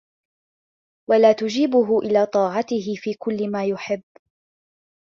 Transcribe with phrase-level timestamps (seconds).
[1.09, 4.03] وَلَا تُجِيبُهُ إلَى طَاعَتِهِ فِي كُلِّ مَا يُحِبُّ